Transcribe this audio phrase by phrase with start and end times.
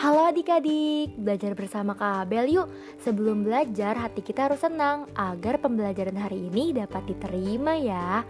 [0.00, 2.72] Halo adik-adik, belajar bersama Kak Abel yuk.
[3.04, 8.24] Sebelum belajar hati kita harus senang Agar pembelajaran hari ini dapat diterima ya.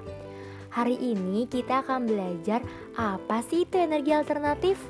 [0.75, 2.59] Hari ini kita akan belajar
[2.99, 4.83] apa sih itu energi alternatif?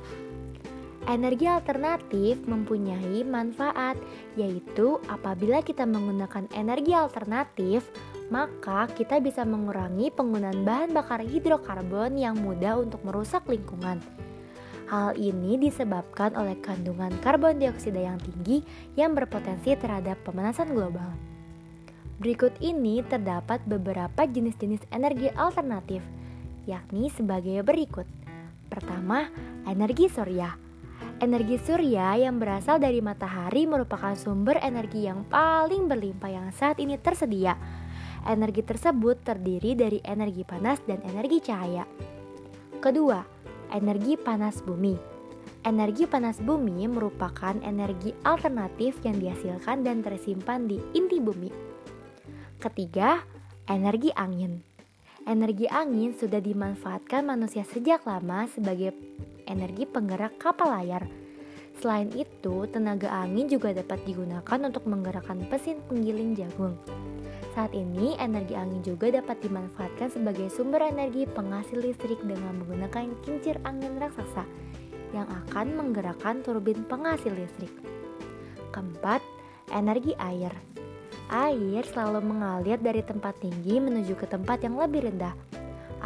[1.04, 4.00] Energi alternatif mempunyai manfaat
[4.40, 7.92] Yaitu apabila kita menggunakan energi alternatif
[8.32, 14.00] Maka kita bisa mengurangi penggunaan bahan bakar hidrokarbon yang mudah untuk merusak lingkungan
[14.90, 18.66] Hal ini disebabkan oleh kandungan karbon dioksida yang tinggi
[18.98, 21.14] yang berpotensi terhadap pemanasan global.
[22.18, 26.02] Berikut ini terdapat beberapa jenis-jenis energi alternatif,
[26.66, 28.02] yakni sebagai berikut.
[28.66, 29.30] Pertama,
[29.62, 30.58] energi surya.
[31.22, 36.98] Energi surya yang berasal dari matahari merupakan sumber energi yang paling berlimpah yang saat ini
[36.98, 37.54] tersedia.
[38.26, 41.86] Energi tersebut terdiri dari energi panas dan energi cahaya.
[42.80, 43.20] Kedua,
[43.70, 44.98] energi panas bumi.
[45.60, 51.52] Energi panas bumi merupakan energi alternatif yang dihasilkan dan tersimpan di inti bumi.
[52.60, 53.20] Ketiga,
[53.68, 54.60] energi angin.
[55.28, 58.96] Energi angin sudah dimanfaatkan manusia sejak lama sebagai
[59.44, 61.04] energi penggerak kapal layar.
[61.80, 66.76] Selain itu, tenaga angin juga dapat digunakan untuk menggerakkan mesin penggiling jagung.
[67.50, 73.58] Saat ini, energi angin juga dapat dimanfaatkan sebagai sumber energi penghasil listrik dengan menggunakan kincir
[73.66, 74.46] angin raksasa
[75.10, 77.74] yang akan menggerakkan turbin penghasil listrik.
[78.70, 79.18] Keempat,
[79.74, 80.54] energi air.
[81.30, 85.34] Air selalu mengalir dari tempat tinggi menuju ke tempat yang lebih rendah.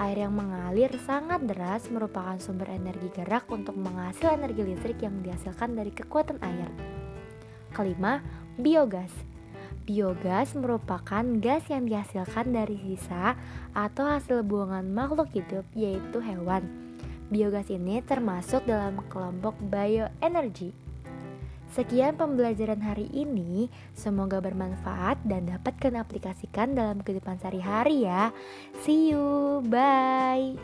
[0.00, 5.76] Air yang mengalir sangat deras merupakan sumber energi gerak untuk menghasil energi listrik yang dihasilkan
[5.76, 6.72] dari kekuatan air.
[7.76, 8.24] Kelima,
[8.56, 9.33] biogas.
[9.84, 13.36] Biogas merupakan gas yang dihasilkan dari sisa
[13.76, 16.64] atau hasil buangan makhluk hidup yaitu hewan.
[17.28, 20.72] Biogas ini termasuk dalam kelompok bioenergi.
[21.68, 28.32] Sekian pembelajaran hari ini, semoga bermanfaat dan dapat kalian aplikasikan dalam kehidupan sehari-hari ya.
[28.86, 30.56] See you, bye.